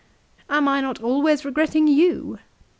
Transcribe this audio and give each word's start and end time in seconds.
Am 0.49 0.67
I 0.67 0.81
not 0.81 0.99
always 1.03 1.45
re 1.45 1.51
gretting 1.51 1.85
you 1.87 2.39